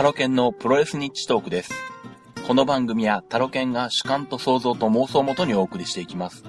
[0.00, 1.74] タロケンのプロレスニッチトークです。
[2.46, 6.42] この番組はタロケンが主観と想像と妄想をもとにお送りしていきます。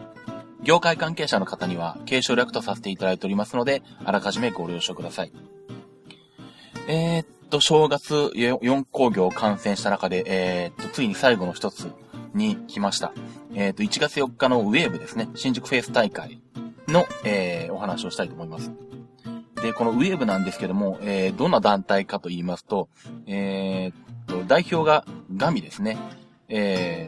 [0.63, 5.33] 業界関係者の方には継承略とさせていただいておりますので、あらかじめご了承ください。
[6.87, 11.91] えー、っと、正月4工業を観戦した中で、えー、っと、ついに最後の一つ
[12.33, 13.11] に来ました。
[13.53, 16.39] えー、っと、1月4日のウェーブですね、新宿フェイス大会
[16.87, 18.71] の、え、お話をしたいと思います。
[19.61, 22.89] で、このウェーブなんですけども、えー、どんな団体かと言いますと、
[23.27, 25.97] えー、と、代表がガミですね。
[26.49, 27.07] え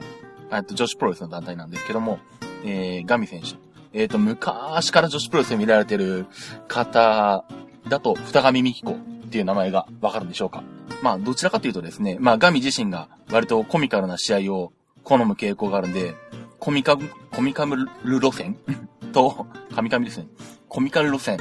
[0.49, 2.19] ー、と、女子プロレスの団体なんですけども、
[2.63, 3.55] えー、ガミ選手。
[3.93, 6.25] えー、と、昔から女子プロレスで見られてる
[6.67, 7.43] 方
[7.89, 8.95] だと、二神美希子っ
[9.29, 10.63] ていう名前がわかるんでしょうか。
[11.01, 16.15] まあ、どちらかというとですね、まあ、ガミ自身が割とコミカルな試合を好む傾向があるんで、
[16.59, 16.97] コミカ、
[17.31, 17.87] コミカル
[18.19, 18.57] 路線？
[19.11, 20.27] と、神々ですね。
[20.69, 21.37] コミカル路線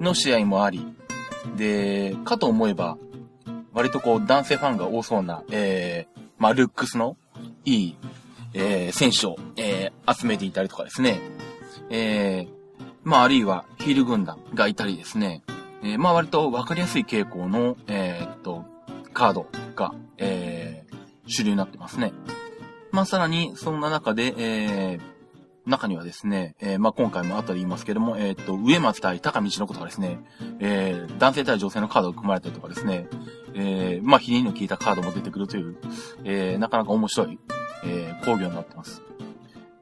[0.00, 0.86] の試合もあり、
[1.56, 2.98] で、かと思えば、
[3.72, 7.16] 割とこう男性ファンが多そうな、えー、まあ、ルックスの
[7.64, 7.96] いい、
[8.54, 11.20] えー、選手を、えー、集めていたりとかですね、
[11.90, 12.48] えー、
[13.04, 15.42] まあ、あるいはヒール軍団がいたりですね、
[15.82, 18.64] えー、まあ、割とわかりやすい傾向の、えー、っと、
[19.12, 22.12] カードが、えー、主流になってますね。
[22.90, 25.00] まあ、さらに、そんな中で、えー、
[25.66, 30.20] 中にはですね、えー、まあ、今回も後で言いますけども、えっ、と、上松対高道のことがですね、
[30.58, 33.06] えー、男性対女性のカードが組まれたりとかですね、
[33.54, 35.76] えー、まあ、ひねりの効いたカードも出てくるという、
[36.24, 37.38] えー、なかなか面白い、
[37.84, 39.02] えー、工業になってます。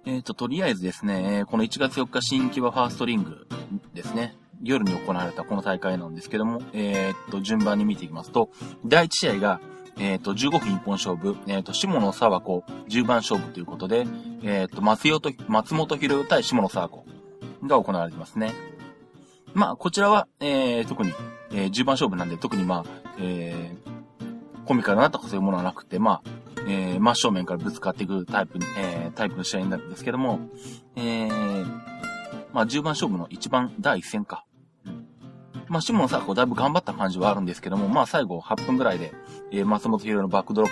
[0.04, 3.46] えっ、と、とりあえずですね、この1月4日新木場ファーストリング
[3.94, 8.50] ですね、夜に行われたこの大会なんですけども、えっ、と、順番に見ていきますと、
[8.84, 9.60] 第1試合が、
[9.98, 14.06] えっ、ー、と、15分一本勝負、えっ、ー、と、下野沢子10番勝負ということで、
[14.42, 17.04] えっ、ー、と、松代と、松本博対下野沢子
[17.64, 18.52] が行われてますね。
[19.54, 21.12] まあ、こちらは、えー、特に、
[21.50, 26.30] えー、10番勝負なんで、特にまあ、えー、コミカルなとかそういうものはなくて、まあ、
[26.68, 30.40] えー、真正面からぶつかっていくタイプに、えー、タイプの試合になるんですけども、
[30.94, 31.66] えー、
[32.52, 34.44] まあ、10番勝負の一番第一戦か。
[35.68, 39.12] まあ、下野さ、こうだいぶ頑張った感じはあるんですけども、まあ、最後8分ぐらいで、
[39.50, 40.70] えー、松本博のバックドロッ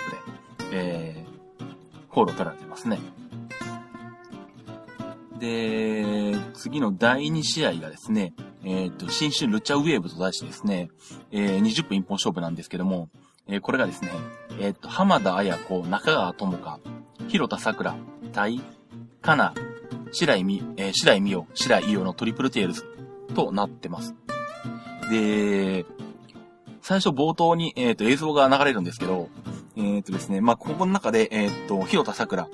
[0.59, 1.65] プで、えー、
[2.09, 2.99] ホールを取られてますね。
[5.39, 10.89] で、次の第2試合がですね、えっ、ー、と、新春ルチャウェーブと題してですね、
[11.31, 13.09] えー、20分一本勝負なんですけども、
[13.47, 14.11] えー、これがですね、
[14.59, 16.81] えっ、ー、と、浜田彩子、中川智香、
[17.29, 17.95] 広田桜、
[18.33, 18.61] 対、
[19.21, 19.55] かな、
[20.13, 22.85] 白井み、えー、白井美代、白井伊代のトリプルテールズ
[23.35, 24.15] となってます。
[25.11, 25.85] で、
[26.89, 29.29] 最初冒頭に、えっ、ー、と、映像が流れるんですけど、
[29.77, 32.49] えっ、ー、とですね、まあ、ここの中で、えっ、ー、と、広田さくら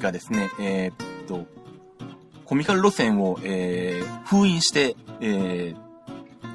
[0.00, 1.46] がですね、えっと、
[2.44, 5.76] コミカル路線を、えー、封印して、えー、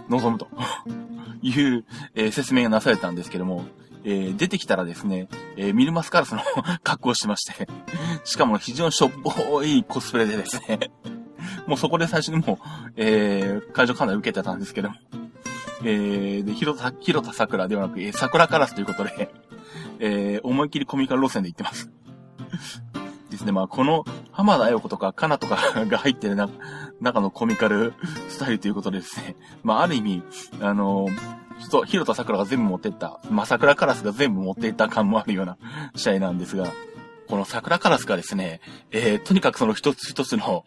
[0.07, 0.49] 臨むと
[1.41, 1.83] いう、
[2.13, 3.65] えー、説明がなされたんですけども、
[4.03, 6.43] えー、出てきたらですね、えー、ミルマスカラスの
[6.83, 7.67] 格好をしてまして
[8.23, 10.91] しかも非常にしょっぽいコスプレでですね
[11.65, 14.95] もうそこで最初にもう、えー、会場かなり受けてたんですけども、
[15.83, 19.31] えー、で、広田、広田桜ではなく、えー、桜カラスということで、
[19.99, 21.89] えー、思いっきりコミカル路線で行ってます。
[23.29, 26.49] ですね、まあ、この、浜田彩子とか、かなとか が入ってるな、
[26.99, 27.93] 中のコミカル
[28.27, 30.23] スタイルということでですね、まあ、ある意味、
[30.61, 31.17] あのー、
[31.59, 35.57] ちょっと、広田桜が全部持ってった、まあ、桜カラスが全部持っていった感もあるような
[35.95, 36.71] 試合なんですが、
[37.29, 38.59] この桜カラスがですね、
[38.91, 40.65] えー、とにかくその一つ一つの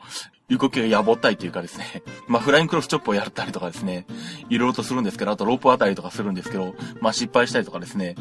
[0.57, 4.07] 動きがやぼったいというかですね、 まあ、フライングクロスチョップをやったりとかですね、
[4.49, 8.15] いろいろとするんですけど、あとロープあたりとかするんですけど、まあ、失敗したりとかですね、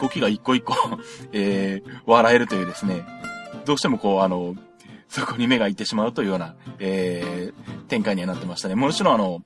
[0.00, 0.74] 動きが一個一個
[1.32, 3.06] えー、笑えるというですね、
[3.64, 4.54] どうしてもこう、あの、
[5.08, 8.74] そこに目がいってしまうというような、えー、展開にはなってましたね。
[8.74, 9.42] もちろんあの、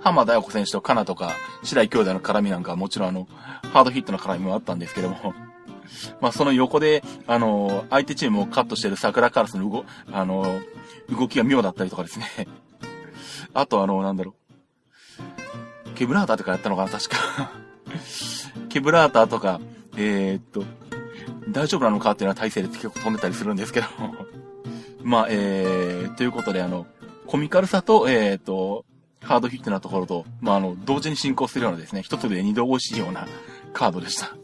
[0.00, 1.32] 浜田彩子選手とカナとか、
[1.62, 3.28] 白井兄弟の絡みなんかはもちろんあの、
[3.72, 5.34] ハードヒットの絡みもあったんですけども、
[6.20, 10.60] まあ、その横で、あの、相手チームをカットしてる桜カラスの動、あの、
[11.10, 12.26] 動きが妙だったりとかですね。
[13.54, 15.94] あと、あの、なんだろう。
[15.94, 17.52] ケブラーターとかやったのかな、確か
[18.68, 19.60] ケブラーターとか、
[19.96, 20.64] えー、っと、
[21.48, 23.86] 大丈夫なのかっていうような体勢で結構飛んでたりするんですけど
[25.02, 26.86] まあ、えー、ということで、あの、
[27.26, 28.84] コミカルさと、えー、っと、
[29.22, 33.26] ハードヒットなところと、まあ、あの、同時に進行するようなですね、一粒で二度押しいような
[33.72, 34.36] カードでした。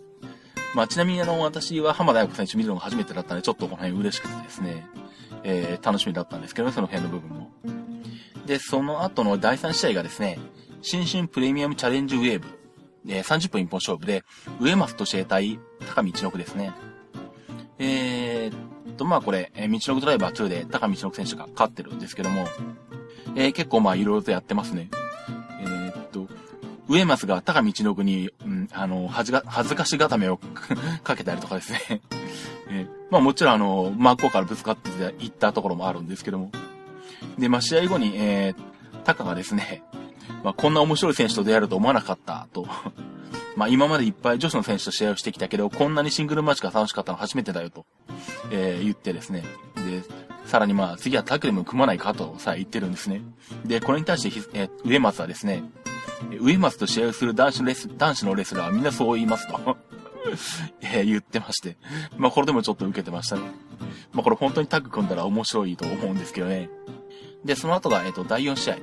[0.74, 4.86] まあ、ちなみにあの、私は浜田彩子選手見るのが初めてだったので、ちょっとこの辺嬉しくてですね、
[5.44, 7.50] えー、楽しみだったんですけどね、その辺の部分も。
[8.46, 10.38] で、その後の第3試合がですね、
[10.80, 12.46] 新春プレミアムチャレンジウェーブ、
[13.08, 14.24] えー、30分一本勝負で、
[14.60, 16.72] 上松と生対高道のくですね。
[17.78, 22.46] えー、っと、まあこれ、えー、道のくドライバー2で高道のく選手が勝ってるんですけども、
[23.34, 24.88] えー、結構まあいろいろとやってますね。
[25.60, 26.28] えー、っと、
[26.88, 28.30] 上松が高道のくに、
[28.74, 30.38] あの、恥ずか、恥ずかしがためを
[31.02, 32.00] かけたりとかですね。
[32.68, 34.88] え、まあもちろんあの、真っ向からぶつかって
[35.24, 36.50] いったところもあるんですけども。
[37.38, 39.82] で、まあ試合後に、えー、タカがですね、
[40.42, 42.66] まあこんな面白い選手と出会えると思わなかったと。
[43.56, 47.84] まあ今までいっぱい女子の選手と試合をしてきたけど、こんなにシングルマッチが楽しかったの初めてだよと、
[48.50, 49.44] えー、言ってですね。
[49.76, 50.02] で、
[50.46, 53.22] さらにまあ次はタッグでも組まないかとさ、言ってるんですね。
[53.64, 55.62] で、これに対して、えー、上松はですね、
[56.40, 59.76] 上松と試合をする男子のレス、男子のレスラーはみんなそう言いますと
[60.82, 61.76] え、言ってまして。
[62.16, 63.42] まあこれでもちょっと受けてましたね。
[64.12, 66.70] まあこれ本当にタッグ組んだら面白いと思うんですけどね。
[67.44, 68.76] で、その後が、えっ、ー、と、第4試合。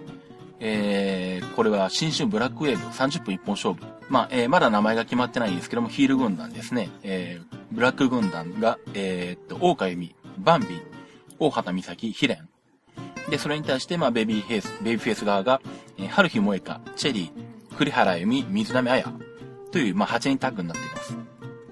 [0.61, 3.85] えー、これは新春ブラックウェーブ30分一本勝負。
[4.09, 6.89] まあ、えー、まだ名前が決まってないんですけども、ヒール軍団ですね。
[7.03, 10.81] えー、ブラック軍団が、えー、っと、大岡由美、バンビ、
[11.39, 12.49] 大畑美咲、ヒレン。
[13.29, 15.61] で、それに対して、まあ、ベビーフェイス、ベビーフェイス側が、
[15.99, 19.05] えー、春日萌香、チェリー、栗原由美、水波彩
[19.71, 21.15] という、まあ、8人タッグになっています。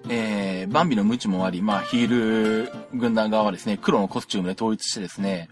[0.10, 5.50] えー、バンビの鞭もあり、まあ、ヒール軍団側はですね、黒のコスチュームで統一してですね、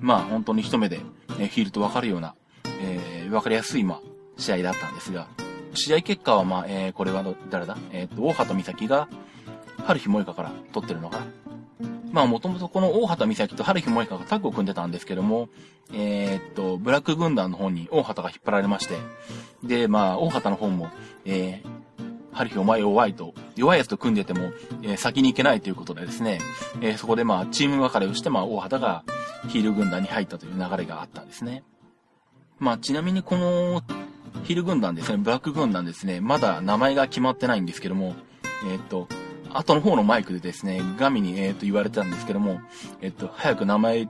[0.00, 1.00] まあ、本当に一目で、
[1.38, 2.34] えー、ヒールとわかるような、
[2.80, 4.00] えー、わかりやすい、まあ、
[4.36, 5.28] 試合だったんですが、
[5.74, 7.76] 試合結果は、まあ、えー、これは誰だ？
[7.92, 9.08] えっ、と、大畑美咲が、
[9.86, 11.26] 春日萌香から取ってるのかな
[12.12, 15.48] まあ、もともとこの大畑美咲と春日萌香がタッグを組んでたんですけども、
[15.92, 18.96] えー、っと、ブラック軍団の方に大畑が引っ張られまして、
[19.64, 20.90] で、まあ、大畑の方も、
[21.24, 21.82] えー、
[22.32, 24.52] 春日お前弱いと、弱いやつと組んでても、
[24.82, 26.38] えー、先に行けないということでですね、
[26.80, 29.04] えー、そこでまあ、チーム別れをして、まあ、大畑が
[29.48, 31.64] ヒール軍団に入ったという流れがあったんですね。
[32.58, 33.82] まあ、ちなみにこの、
[34.44, 38.14] ヒール軍団ですね、ブラック軍団ですね、まだ名前が決まってないんですけども、
[38.70, 39.08] えっ、と、
[39.54, 42.60] 後の方のマイクでですね、ガミに、えっ、と、言われてたんですけども、
[43.00, 44.08] えっ、と、早く名前、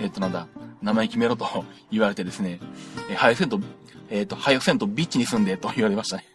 [0.00, 0.46] えっ、と、なんだ、
[0.82, 1.46] 名前決めろと
[1.90, 2.60] 言われてですね、
[3.08, 3.60] えー、ハヨセント、
[4.08, 6.24] えっ、と、ハヨセントビッチに住んでと言われましたね。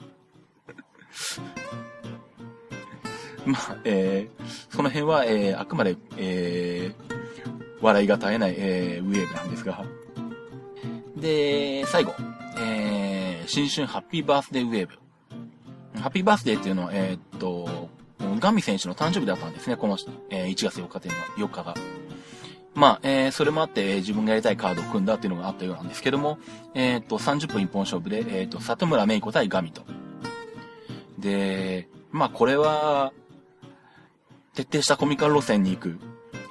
[3.46, 7.16] まあ、えー、その辺は、えー、あくまで、えー、
[7.82, 9.86] 笑いが絶えない、えー、ウェーブなんですが。
[11.16, 12.16] で、最後、
[12.58, 15.06] えー、新春ハッピーバースデーウェーブ。
[16.00, 17.70] ハッピーバースデーっていうのは、えー、っと、
[18.46, 19.98] ガミ選手の誕生日だったんですね、この、
[20.30, 21.74] えー、1月4日っていうのは、4日が。
[22.76, 26.38] まあ、えー、それもあって、え、自分がやりたいカードを組んだっていうのがあったようなんですけども、
[26.76, 29.82] えー、っと、30分一本勝負で、えー、っと、里村芽衣子対ガミと。
[31.18, 33.14] で、まあ、これは、
[34.54, 36.00] 徹底したコミカル路線に行く、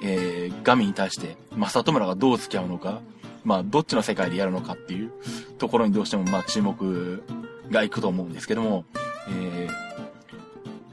[0.03, 2.99] えー、ガミに対して、まあ、里村がどう付き合うのか、
[3.45, 5.13] まあ、どっちの世界でやるのかっていう
[5.59, 7.23] ところにどうしても、まあ、注目
[7.71, 8.83] がいくと思うんですけども、
[9.29, 9.84] えー、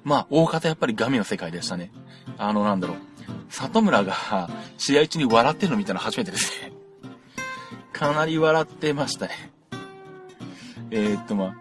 [0.04, 1.93] まあ、大方やっぱりガミの世界でしたね。
[2.38, 2.96] あの、なんだろう。
[3.49, 6.72] 里村が試合中に笑ってるの見たの初めてですね。
[7.93, 9.52] かなり笑ってましたね。
[10.90, 11.54] えー、っと、ま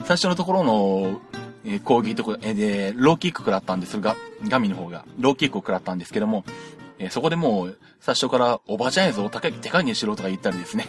[0.00, 1.20] あ、最初のところの、
[1.64, 6.44] え、攻撃とこ、え、で、ローキック食らったんですが、ガミの方が、ローキックを食らったんですけども、
[6.98, 10.86] え、そこでもう、最初から、おばちゃんやぞ、高い、手加減しろとか言ったりですね。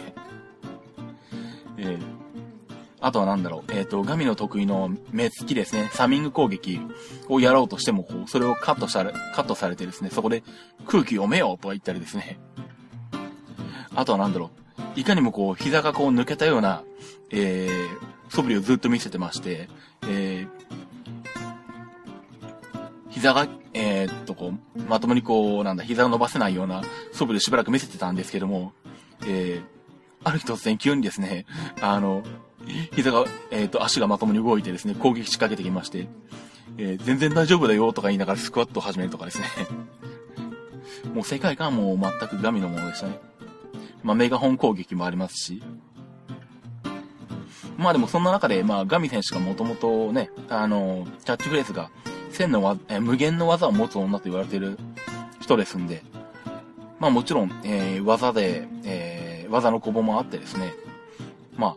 [3.02, 6.80] あとはなんだろう、えっ、ー、と、ガミの得意の目つきですね、サミング攻撃
[7.28, 10.42] をやろうとしても、こう、それをカットされ、カットされてですね、そこで
[10.86, 12.38] 空気読めよとは言ったりですね。
[13.94, 14.50] あとはなんだろ
[14.96, 16.82] う、いかにもこう、膝がこう抜けたような、
[17.30, 19.68] えー、素振りをずっと見せてまして、
[20.02, 20.48] えー、
[23.08, 28.72] 膝が、えー、っと、こう、まともにこう、なんだ、膝を伸ばせないような素振りをしばらく見せてたんですけども、
[29.26, 29.62] えー、
[30.22, 31.46] ある日突然急にですね、
[31.80, 32.22] あの、
[32.94, 36.08] 膝が、えっ、と、足がまともに動いてですね、攻撃仕掛けてきまして、
[36.78, 39.46] えー、全然大丈夫だよとか言いながらスクワットを始めるとかですね。
[41.14, 43.18] もう世界観も全くガミのものでしたね。
[44.02, 45.62] まあ、メガホン攻撃もありますし。
[47.76, 51.90] まあでもそんな中で、まあ、ガミ選手がもともとね、あの、キャッチフレーズが、
[52.30, 54.78] 千のわ、え無限の技を持つ女と言われてる
[55.40, 56.02] 人ですんで、
[56.98, 60.74] まあもちろん、えー、技で、えー、技の小棒もあってですね、
[61.56, 61.76] まあ、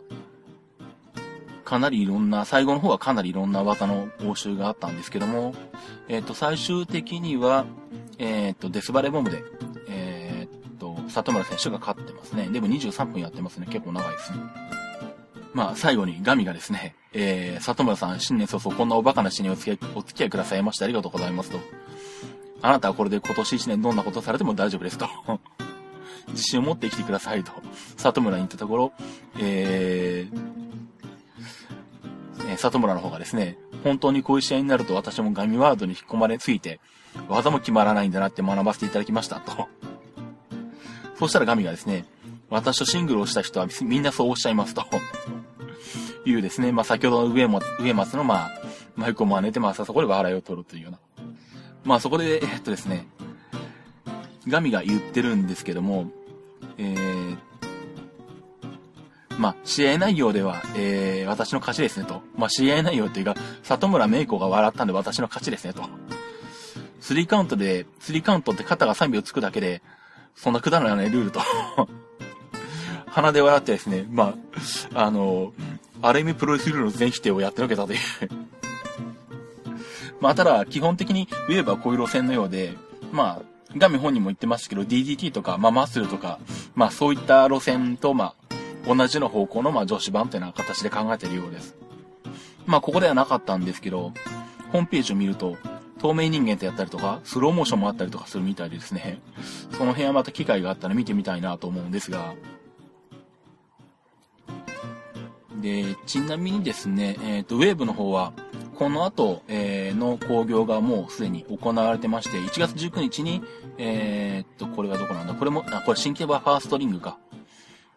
[1.74, 5.56] かなりいろんな、最後の方はかなりいろんな技の応酬があったんですけども、
[6.08, 7.66] えっ、ー、と、最終的には、
[8.20, 9.44] えっ、ー、と、デスバレボムで、
[9.88, 12.48] えっ、ー、と、里村選手が勝ってますね。
[12.50, 13.66] でも23分やってますね。
[13.72, 14.38] 結構長いですね。
[15.56, 21.58] まあ、最後にガミがですね、えー、里村さん、新年早々こんなおバカな死にお付き合い、お付き合いくださいましてありがとうございますと。
[22.62, 25.08] あなたはこれで今年1年どんなことされても大丈夫ですと。
[26.30, 27.52] 自信を持って生きてくださいと、
[27.98, 28.94] 里村に言ったところ、
[29.40, 30.63] えー、
[32.54, 36.80] えー、里村の方がですね、本当にこういう試合になると私もガミワードに引っ込まれすぎて、
[37.28, 39.68] 技も決まらないんだなって学ばせていただきましたと。
[41.18, 42.06] そしたらガミがですね、
[42.50, 44.86] 私とシングルをした人はみんなそうおっしゃいますと。
[46.26, 48.52] いうですね、まあ、先ほどの上松上松の、まあ、
[48.96, 51.00] マイクを真似て、まあ、そこで笑いを取るというような。
[51.84, 53.08] まあ、そこで、えっとですね、
[54.48, 56.12] ガミが言ってるんですけども、
[56.78, 57.13] えー、
[59.38, 62.22] まあ、試合内容では、えー、私の勝ちですねと。
[62.38, 65.84] まあ、試合内容っていうか、里村芽衣子が笑ったんで私の勝ちですねと。
[67.00, 69.82] スリーカウントで、スリーカウントって肩が3秒つくだけで、
[70.36, 71.42] そんなくだらないルールと
[73.08, 74.36] 鼻で笑ってですね、ま
[74.94, 75.54] あ、あの、
[76.02, 78.00] ある意味プロレスルールの全否定をやってのけたという
[80.20, 82.74] まあ、ただ、基本的にウェーバーこういう路線のようで、
[83.12, 86.40] まあ、ガミ本人も言ってましたけど、DDT とか、まあ、マッスルとか、
[86.76, 88.36] まあ、そういった路線と、まあ、
[88.86, 91.76] 同じの方向の、まあ、女子版というような形で考えているようです。
[92.66, 94.14] まあ、ここではなかったんですけど、
[94.72, 95.58] ホームページを見ると、
[96.00, 99.20] 透明人間ってやったりとか、スローモーションもあったりとかするみたいですね、
[99.78, 102.34] その辺はまた機会があったら見てみたいなと思うんですが、
[105.62, 108.34] で、ちなみにですね、えっ、ー、と、ウェーブの方は、
[108.76, 113.42] この後、えー、の興行がもうすでに行われてまして、1月19日に、
[113.78, 115.34] えー、っと、これがどこなんだ？
[115.36, 117.18] これも、あ、これ新競馬ファーストリングか。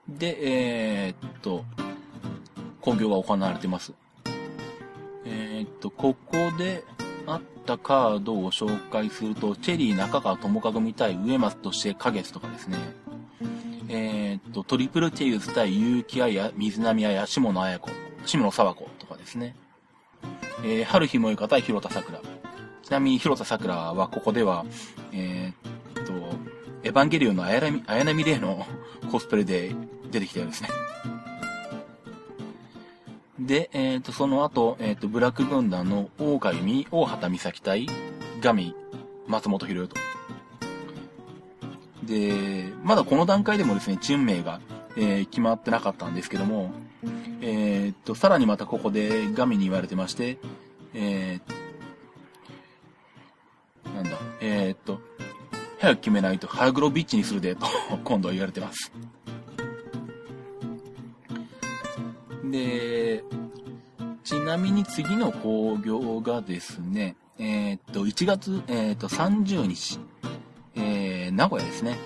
[0.09, 1.65] で、えー、っと、
[2.81, 3.93] 興行が行われてます。
[5.25, 6.85] えー、っと、ここで
[7.27, 12.79] あったカードを紹介すると、チェリー中川智香組対上松として花月とかですね。
[13.89, 17.91] えー、っと、トリプルテイルズ対結城彩、水波彩、下野彩子、
[18.25, 19.57] 下野沢子とかですね。
[20.65, 22.21] えー、春日萌香対広田桜。
[22.83, 24.65] ちなみに広田桜はここでは、
[25.13, 26.13] えー、っと、
[26.85, 28.65] エヴァンゲリオンの綾波、綾波レイの
[29.11, 29.73] コスプレで
[30.17, 30.71] 出てきたようですね。
[33.39, 37.87] で、えっ、ー、と、その後、えっ、ー、と、ブラック軍団の大岡由美、大畑美咲対、
[38.41, 38.75] ガミ、
[39.27, 39.97] 松本博と。
[42.03, 44.61] で、まだこの段階でもですね、チーム名が、
[44.97, 46.73] えー、決まってなかったんですけども、
[47.43, 50.39] え、っと、さらにまたここでガミに言われてまして、
[50.95, 51.41] え、
[53.95, 55.01] なんだ、え、っと、
[55.79, 57.67] 早く決めないとハグロビッチにするで、と
[58.05, 58.91] 今度は言われてます。
[62.51, 63.23] で、
[64.25, 70.01] ちなみに次の興行がですね、えー、っと、1月、えー、っと、30日、
[70.75, 71.97] えー、名古屋ですね。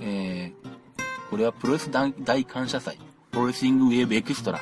[0.00, 2.98] えー、これはプロレス大感謝祭、
[3.30, 4.60] プロレスリングウェーブエクストラ、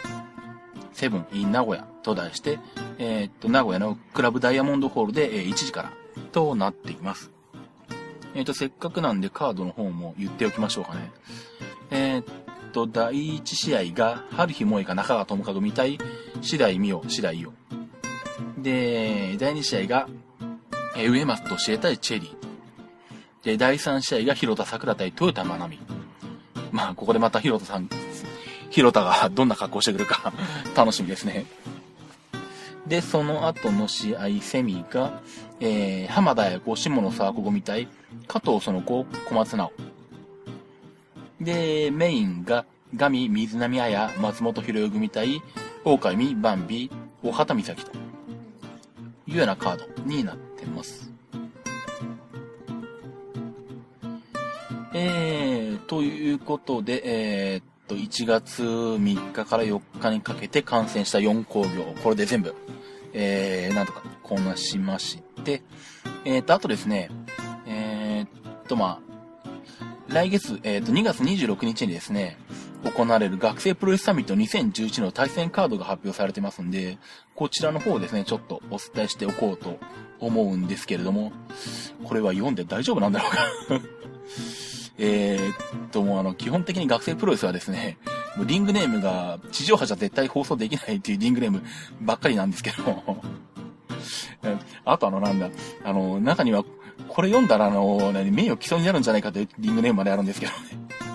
[0.92, 2.58] セブン in 名古屋と題して、
[2.98, 5.92] え、っと、名古屋のクラブダイヤモンドホールで、え、1時から
[6.32, 7.30] となっています。
[8.34, 11.10] えっ、と、せっかくなんでカードの方も言っておきましょうかね。
[11.90, 12.45] えっ
[12.76, 15.98] と、第1試合が、春日萌香中川智香組対、
[16.42, 17.52] 白井美代、白井伊代。
[18.58, 20.08] で、第2試合が、
[20.94, 23.44] え、上松とえ対チェリー。
[23.46, 25.96] で、第3試合が広田桜対豊田真奈美。
[26.70, 27.88] まあ、ここでまた広田さん、
[28.68, 30.34] 広田がどんな格好してくるか
[30.76, 31.46] 楽しみですね。
[32.86, 35.22] で、その後の試合、セミが、
[35.60, 37.88] えー、浜田や子、下野沢子組対、
[38.28, 39.72] 加藤その子、小松直。
[41.40, 42.64] で、メインが、
[42.94, 45.42] ガミ、水波彩、松本博組対、
[45.84, 46.90] 大海バンビ、
[47.22, 47.90] 大畑美咲と
[49.26, 51.10] いうようなカードになってます。
[54.94, 62.54] えー、ということで、えー、っと、1月3日から4日にかけて感染した4工業、これで全部、
[63.12, 65.62] えー、なんとかこなしまして、
[66.24, 67.10] えー、っと、あとですね、
[67.66, 69.05] えー、っと、まあ、
[70.08, 72.38] 来月、えー、っと、2月26日にですね、
[72.84, 76.98] 行われる学生プロレスサミット2011の対戦カードが発表されてますんで、
[77.34, 79.78] こちらの方をですね、ちょっとお伝えしておこうと
[80.20, 81.32] 思うんですけれども、
[82.04, 83.40] これは読んで大丈夫なんだろうか？
[84.98, 85.38] え、
[85.86, 87.98] っと、もうあの、基本的に学生プロレスはですね、
[88.36, 91.62] もうリングネームが地上波じゃ絶対放送できないっていうリングネーム
[92.00, 93.02] ばっかりなんですけど、
[94.84, 95.50] あとあのなんだ、
[95.84, 96.64] あの、中には、
[97.08, 100.58] これ読んだらあの、何、名誉毀損になるんじゃないかというリングネームまであるんですけどね。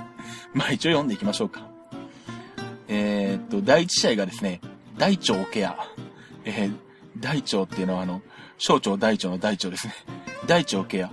[0.54, 1.68] まあ一応読んでいきましょうか。
[2.88, 4.62] えー、っと、第一試合がですね、
[4.98, 5.78] 大腸ケア。
[6.44, 6.76] えー、
[7.20, 8.22] 大腸っていうのはあの、
[8.58, 9.94] 小腸大腸の大腸ですね。
[10.48, 11.12] 大腸ケア。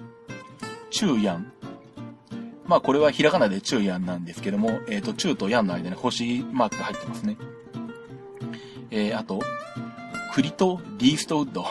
[0.91, 1.53] 中ヤン。
[2.67, 7.37] まあこれはひらがなで中ヤンなんですけども、えっ、と、中とヤンの間に星マークが入ってますね。
[8.91, 9.41] えー、あと、
[10.33, 11.67] クリ・ーストウッド。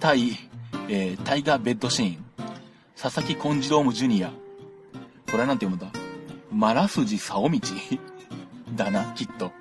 [0.00, 0.49] 対、
[0.92, 2.24] えー、タイガー・ベッドシーン。
[3.00, 4.30] 佐々木コンジロームジュニア。
[4.30, 5.86] これはなんて読むんだ？
[6.50, 7.74] マラフジ・サオミチ
[8.74, 9.52] だな、きっと。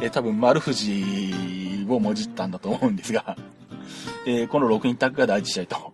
[0.00, 3.36] えー、多分、丸藤をもじったんだと思うんですが、
[4.26, 5.92] えー、この6人タッグが第1試合と。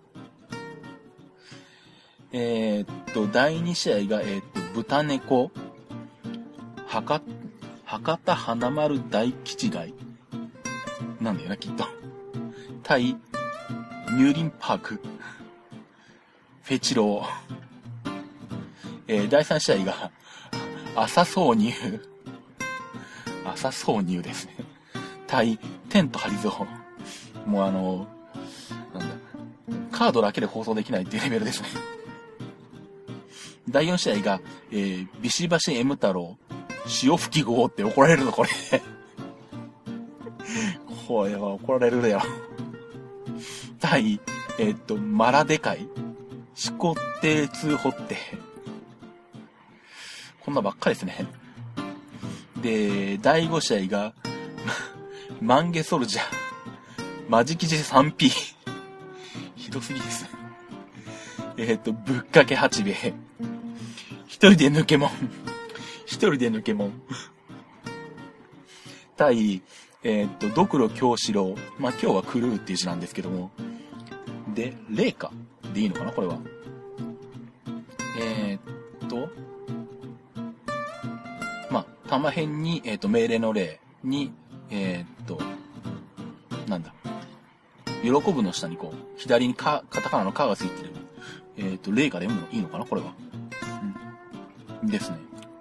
[2.33, 5.51] えー、っと、第2試合が、えー、っと、豚猫、
[6.87, 7.23] 博、
[7.87, 9.95] 博多花丸大吉街。
[11.19, 11.87] なんだよな、きっと。
[12.83, 13.17] 対、
[14.17, 15.01] 乳林パーク。
[16.63, 17.51] フェチロー。
[19.07, 20.11] えー、第3試合が、
[20.97, 21.73] 朝挿入。
[23.45, 24.57] 朝挿入ですね。
[25.27, 26.53] 対、テント張り蔵。
[27.47, 28.07] もうあの、
[28.95, 29.15] なんだ、
[29.91, 31.69] カードだけで放送できないっていうレベルですね。
[33.69, 34.41] 第4試合が、
[34.73, 36.37] えー、ビシバシ M 太郎、
[36.87, 38.49] 潮吹き号って怒られるの、これ。
[41.07, 42.23] これは怒られるだよ。
[43.91, 44.21] 対、
[44.61, 45.89] え、っと、マラデカイ、
[46.55, 48.17] 四骨底痛掘って、
[50.45, 51.27] こんなばっかりですね。
[52.63, 54.15] で、第5試合が、
[55.43, 56.25] マンゲソルジャー、
[57.29, 58.31] マジキジ 3P。
[59.57, 60.25] ひどすぎです。
[61.57, 63.13] えっ、と、ぶっかけ八兵衛。
[64.29, 65.11] 一人で抜けもん。
[66.07, 67.03] 一人で抜けもん。
[69.19, 69.63] 対、
[70.05, 71.57] えっ、と、ドクロ京志郎。
[71.81, 73.51] まあ、今日はクルーっていう字なんですけども。
[74.55, 75.33] で、霊か
[75.75, 76.39] でいいのかなこれは。
[78.19, 79.29] えー、っと、
[81.71, 84.33] まあ、玉辺に、えー、っと、命令の例に、
[84.71, 85.41] えー、っと、
[86.69, 86.93] なんだ。
[88.03, 90.91] 喜ぶの下にこう、左にか、カタカナのカがついてる。
[91.57, 93.13] えっと、霊かで読むのいいのかなこれは。
[94.83, 94.89] うん。
[94.89, 95.19] ですね。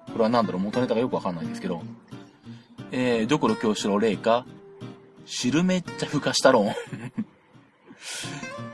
[0.08, 1.82] これは何だろう元ネタがよくわかんないんですけど。
[2.92, 4.46] えー、どこの教師の霊か、
[5.26, 6.76] 汁めっちゃふかしたろん。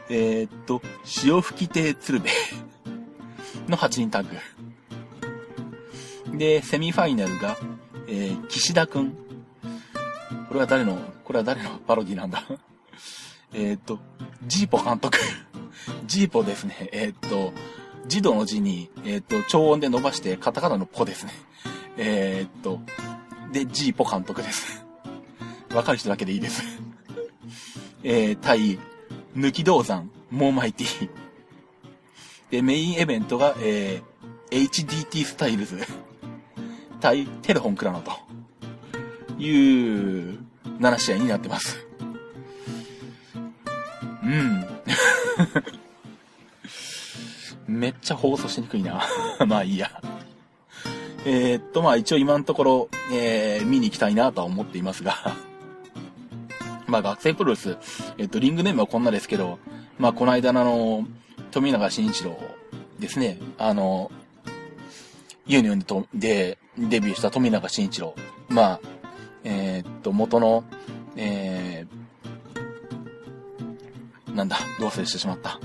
[0.09, 2.31] えっと、潮吹き亭鶴瓶
[3.67, 4.27] の8人タッ
[6.31, 6.38] グ。
[6.38, 7.57] で、セミファイナルが、
[8.07, 9.12] えー、岸田くん。
[10.47, 12.43] これは誰の、これは誰のパロディなんだ？
[13.53, 14.00] えっと、
[14.47, 15.17] ジーポ監督
[16.05, 16.89] ジーポですね。
[16.91, 17.53] えー、っと、
[18.07, 21.31] 児童の字に、えー、っと、超音で伸ばして、カタカナのポですね。
[21.97, 22.81] え、っと、
[23.51, 24.85] で、ジーポ監督です。
[25.74, 26.63] わかる人だけでいいです
[28.03, 28.79] えー、対、
[29.35, 31.09] 抜き銅山、モーマイティ。
[32.50, 35.77] で、メインエベントが、えー、HDT スタイルズ。
[37.01, 38.11] 対、テレフォンクラノと。
[39.37, 40.39] いう
[40.79, 41.85] 7試合になってます。
[44.24, 44.65] うん。
[47.79, 49.05] めっちゃ放送しにくいな。
[49.45, 50.01] まあいいや。
[51.25, 55.35] えー、っと、まあ一応今のところ、えー、見に行きたいなとは思っていますが。
[56.96, 57.77] まあ学生プロレス、
[58.18, 59.60] えっと、リングネームはこんなですけど、
[60.00, 61.05] まあこの間のあの、
[61.51, 62.38] 富永慎一郎
[63.00, 63.38] ですね。
[63.58, 64.12] あの、
[65.46, 65.79] ユニオン
[66.14, 68.16] でデビューした富永慎一郎。
[68.48, 68.79] まあ、
[69.44, 70.64] えー、っと、元の、
[71.18, 75.60] えー、なんだ、どうせしてしまった。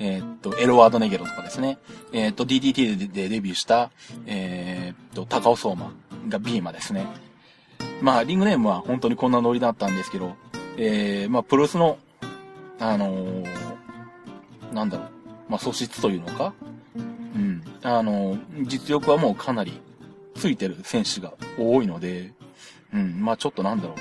[0.00, 1.78] えー、っと、エロワードネゲロとかですね。
[2.12, 3.90] えー、っと、DDT でデビューした、
[4.26, 5.92] えー、っと、高尾相馬
[6.28, 7.06] がビーマですね。
[8.00, 10.36] まあ、リングネームは本当にこんなノリだったんですけど、
[10.76, 11.98] えー、まあ、プロレスの、
[12.78, 13.44] あのー、
[14.72, 15.08] なんだろう、
[15.48, 16.54] まあ、素質というのか、
[17.34, 19.80] うん、あのー、実力はもうかなり
[20.34, 22.32] ついてる選手が多いので、
[22.94, 23.96] うん、まあ、ちょっとなんだろう、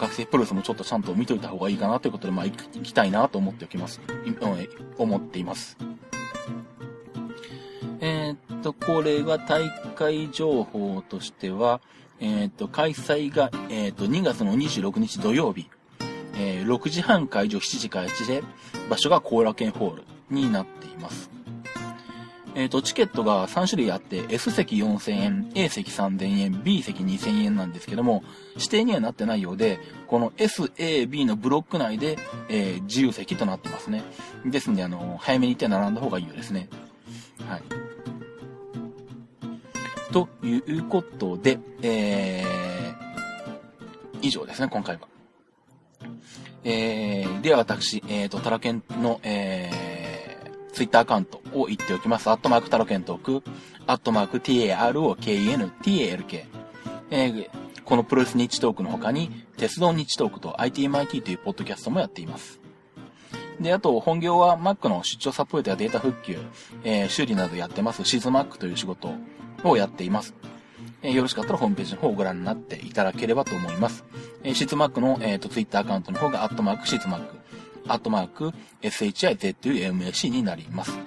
[0.00, 4.00] 学生プロレスもちょっとちゃんと見といた方がいいかなということで、まあ、行きたいなと思っておきます。
[4.98, 5.76] 思っています。
[8.00, 11.80] えー、っと、これは大会情報としては、
[12.20, 15.68] えー、っと、開催が、えー、っと、2月の26日土曜日、
[16.38, 18.42] え6時半会場7時開始で、
[18.90, 21.30] 場所が後楽園ホールになっています。
[22.54, 28.24] えっ、と、チケットが3種類あって、S 席4000円、A 席3000円、B 席2000円なんですけども、
[28.54, 32.16] 指定にはなってないようで、この S、A、B のブロック内で、
[32.48, 34.02] えー、自由席となってますね。
[34.46, 36.70] ですんで、あの、早めに行って並んだ方がいいようですね。
[37.46, 37.62] はい。
[40.16, 45.08] ということで、えー、以上ですね、今回は。
[46.64, 52.30] えー、では私、え、ー、と、タラケンの、えー、ツイッターアカウントを言っておきます。
[52.30, 53.42] アットマークタロケントーク、
[53.86, 56.44] アットマーク TAROKEN、TALK。
[57.10, 57.50] えー、
[57.84, 62.58] このプロレス日トークの他に、鉄道日トークと ITMIT というポッドキャストもやっています。
[63.60, 66.38] で、あと、本業は Mac の出張サポートやデータ復旧、
[66.84, 69.12] えー、修理などやってます、シズ Mac という仕事
[69.64, 70.34] をやっています。
[71.02, 74.04] え、よろしかったらホームページの方をご覧になっていただければと思います。
[74.42, 77.22] えー、シズ Mac の、えっ、ー、と、ツイッターアカウントの方が、アットマークシズ Mac。
[77.88, 80.98] アットマーク、SHIZUMAC になります。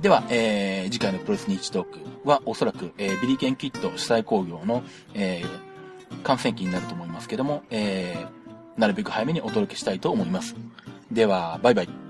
[0.00, 4.82] では、えー、次回のプロレス日トークはおそらく、えー、ビリケンキット主催工業の、
[5.14, 10.56] えー、観戦記になると思いますけども、えー、なるべく早めにお届けしたいと思います。
[11.10, 12.01] では、バイバイ。